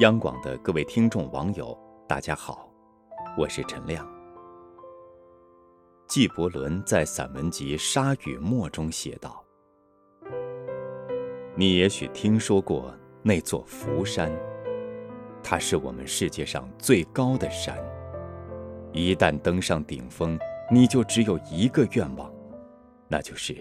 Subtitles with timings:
[0.00, 2.66] 央广的各位听众、网友，大家好，
[3.36, 4.08] 我是陈亮。
[6.08, 9.44] 纪伯伦在散文集《沙与墨》中写道
[11.54, 14.32] ：“你也许听说过那座福山，
[15.42, 17.76] 它是我们世界上最高的山。
[18.94, 20.38] 一旦登上顶峰，
[20.70, 22.32] 你就只有一个愿望，
[23.06, 23.54] 那就是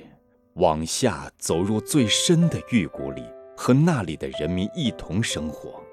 [0.54, 3.26] 往下走入最深的玉谷里，
[3.58, 5.84] 和那里的人民一同生活。”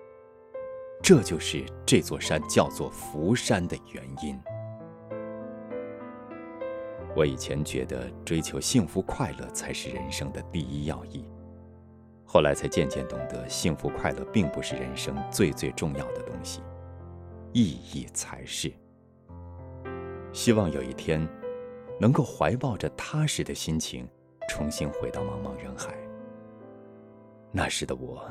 [1.06, 4.37] 这就是这座山叫做福山的原因。
[7.15, 11.24] 我以前觉得追求幸福快乐才是人生的第一要义，
[12.24, 16.60] 后来才渐渐懂得，幸福快乐并不是人生最最重要的东西，
[17.52, 18.73] 意义才是。
[20.32, 21.24] 希望有一天，
[22.01, 24.09] 能够怀抱着踏实的心情，
[24.48, 25.95] 重新回到茫茫人海。
[27.52, 28.29] 那时的我，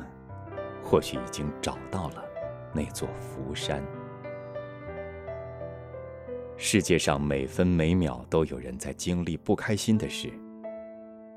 [0.83, 2.34] 或许已经找到了。
[2.75, 3.81] 那座福山，
[6.57, 10.29] 世界上每分每秒都有人在经历不开心的事。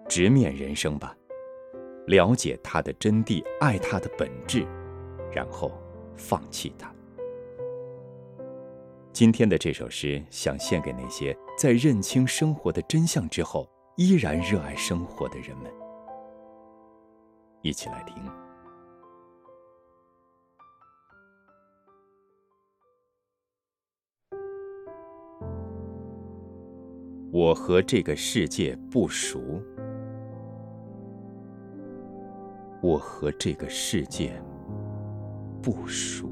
[0.08, 1.16] 直面人生吧，
[2.06, 4.66] 了解它的真谛，爱它的本质，
[5.32, 5.70] 然后
[6.16, 6.92] 放弃它。
[9.12, 15.70] 今天的这首诗，想献给那些在认清生活的真相之后，依然热爱生活的人们。
[17.62, 18.16] 一起来听。
[27.30, 29.38] 我和这个世界不熟，
[32.80, 34.32] 我和这个世界
[35.60, 36.26] 不熟，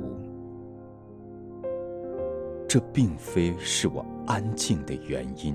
[2.67, 5.55] 这并非是我安静的原因。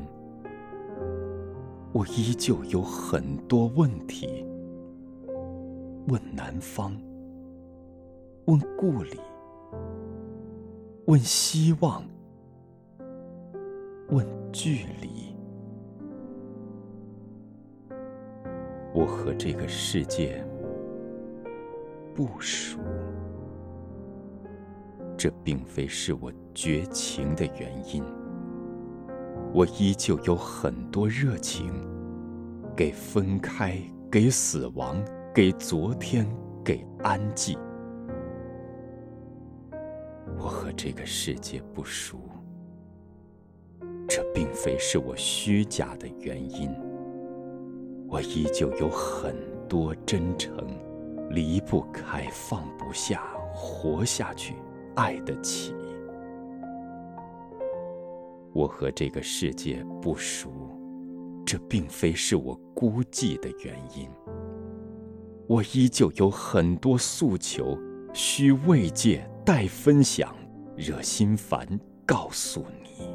[1.91, 4.45] 我依旧有很多问题，
[6.07, 6.95] 问南方，
[8.45, 9.19] 问故里，
[11.07, 12.03] 问希望，
[14.09, 15.30] 问距离。
[19.01, 20.45] 我和这个世界
[22.13, 22.77] 不熟，
[25.17, 28.03] 这并非是我绝情的原因。
[29.51, 31.73] 我依旧有很多热情，
[32.77, 33.75] 给分开，
[34.11, 36.23] 给死亡，给昨天，
[36.63, 37.57] 给安静。
[40.37, 42.19] 我和这个世界不熟，
[44.07, 46.69] 这并非是我虚假的原因。
[48.11, 49.33] 我依旧有很
[49.69, 50.53] 多真诚，
[51.29, 53.23] 离不开，放不下，
[53.53, 54.53] 活下去，
[54.95, 55.73] 爱得起。
[58.51, 60.51] 我和这个世界不熟，
[61.45, 64.09] 这并非是我孤寂的原因。
[65.47, 67.77] 我依旧有很多诉求，
[68.13, 70.35] 需慰藉，待分享，
[70.75, 71.65] 惹心烦，
[72.05, 73.07] 告诉你。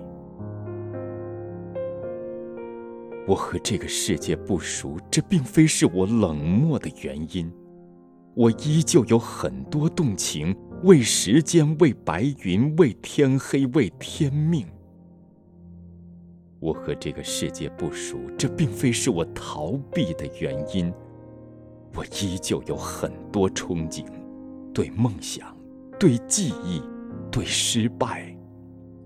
[3.27, 7.53] 我和这个世界不熟，这并非是我冷漠的原因。
[8.35, 10.55] 我依旧有很多动情，
[10.85, 14.67] 为时间，为白云，为天黑，为天命。
[16.61, 20.93] 我和这个世界不熟，这并非是我逃避的原因。
[21.95, 24.05] 我依旧有很多憧憬，
[24.73, 25.57] 对梦想，
[25.99, 26.81] 对记忆，
[27.31, 28.37] 对失败，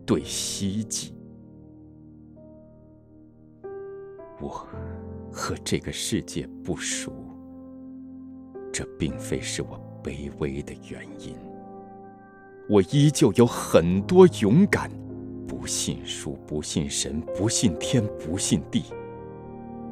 [0.04, 1.12] 对希冀。
[4.40, 4.66] 我
[5.30, 7.12] 和这个世界不熟，
[8.72, 11.36] 这并非是我卑微的原因。
[12.68, 14.90] 我依旧有很多勇敢，
[15.46, 18.84] 不信书，不信神，不信天，不信地。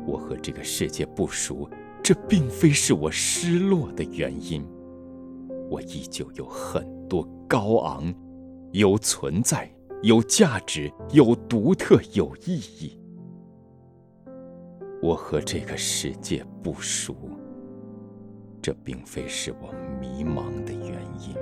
[0.06, 1.68] 我和这个世界不熟，
[2.02, 4.64] 这并非是我失落的原因。
[5.68, 8.14] 我依旧有很多高昂，
[8.72, 9.70] 有存在，
[10.02, 12.97] 有价值，有独特，有意义。
[15.00, 17.14] 我和这个世界不熟，
[18.60, 21.36] 这并非是我迷茫的原因。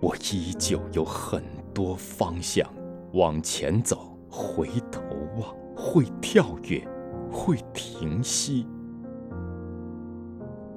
[0.00, 1.42] 我依旧有很
[1.72, 2.70] 多方向，
[3.14, 5.00] 往前走，回头
[5.38, 6.86] 望，会跳跃，
[7.32, 8.66] 会停息。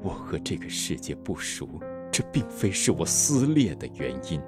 [0.02, 1.68] 我和这个世界不熟，
[2.10, 4.42] 这并非是我撕裂的原因。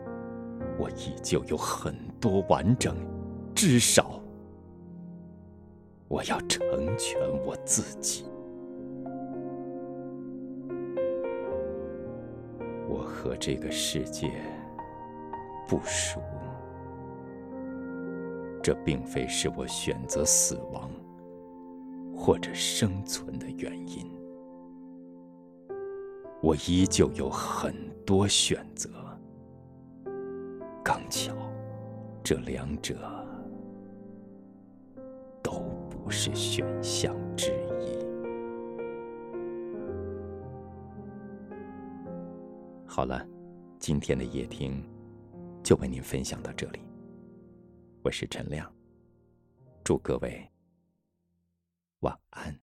[0.79, 2.95] 我依旧有很多完整，
[3.53, 4.22] 至少。
[6.07, 6.61] 我要成
[6.97, 8.25] 全我自己。
[12.87, 14.31] 我和这个世界
[15.67, 16.21] 不熟，
[18.61, 20.91] 这并非是我选择死亡
[22.15, 24.11] 或者生存的原因。
[26.41, 27.73] 我依旧有很
[28.05, 28.89] 多选择。
[30.83, 31.33] 刚巧，
[32.21, 33.22] 这两者
[36.03, 37.97] 不是选项之一。
[42.85, 43.25] 好了，
[43.79, 44.83] 今天的夜听
[45.63, 46.81] 就为您分享到这里。
[48.03, 48.69] 我是陈亮，
[49.81, 50.45] 祝各位
[52.01, 52.62] 晚安。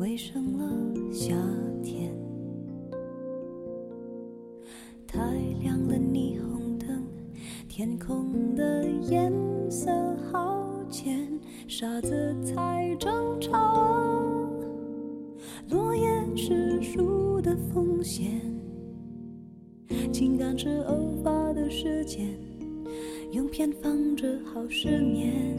[0.00, 1.36] 围上了夏
[1.82, 2.10] 天。
[5.06, 5.18] 太
[5.60, 7.04] 亮了霓虹灯，
[7.68, 9.30] 天空的颜
[9.70, 9.92] 色
[10.32, 11.28] 好浅，
[11.68, 14.48] 傻子才争吵。
[15.68, 18.40] 落叶是树的风险，
[20.10, 22.26] 情感是偶发的事件，
[23.32, 25.58] 用偏方治好失眠。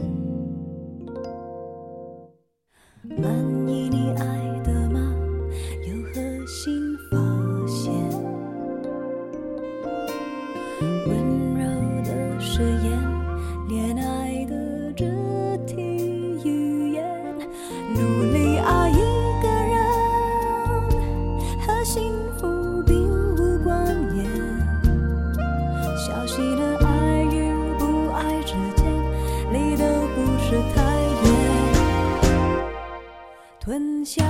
[26.04, 28.84] 小心的爱与不爱之间，
[29.52, 29.84] 离得
[30.16, 30.82] 不是太
[31.22, 31.30] 远。
[33.60, 34.24] 吞下